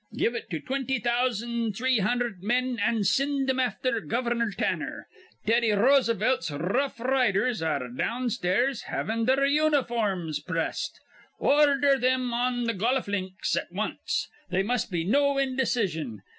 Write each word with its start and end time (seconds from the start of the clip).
Give 0.17 0.33
it 0.33 0.49
to 0.49 0.59
twinty 0.59 0.97
thousand 0.97 1.73
three 1.77 1.99
hundherd 1.99 2.41
men, 2.41 2.79
an' 2.81 3.03
sind 3.03 3.47
thim 3.47 3.59
afther 3.59 4.01
Gov'nor 4.01 4.49
Tanner. 4.49 5.05
Teddy 5.45 5.69
Rosenfelt's 5.73 6.49
r 6.49 6.57
rough 6.57 6.99
r 6.99 7.07
riders 7.11 7.61
ar 7.61 7.81
re 7.87 7.95
downstairs, 7.95 8.81
havin' 8.89 9.25
their 9.25 9.45
uniforms 9.45 10.39
pressed. 10.39 10.99
Ordher 11.39 11.99
thim 12.01 12.31
to 12.65 12.73
th' 12.73 12.79
goluf 12.79 13.05
links 13.07 13.55
at 13.55 13.71
wanst. 13.71 14.27
They 14.49 14.63
must 14.63 14.89
be 14.89 15.03
no 15.03 15.37
indecision. 15.37 16.23